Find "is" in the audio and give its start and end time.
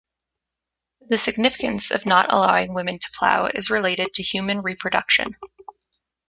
3.53-3.69